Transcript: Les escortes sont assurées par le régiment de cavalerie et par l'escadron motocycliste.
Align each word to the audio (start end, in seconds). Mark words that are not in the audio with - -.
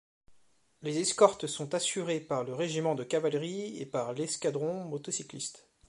Les 0.81 0.97
escortes 0.97 1.45
sont 1.45 1.75
assurées 1.75 2.21
par 2.21 2.43
le 2.43 2.55
régiment 2.55 2.95
de 2.95 3.03
cavalerie 3.03 3.77
et 3.79 3.85
par 3.85 4.13
l'escadron 4.13 4.83
motocycliste. 4.85 5.67